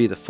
[0.00, 0.28] be the full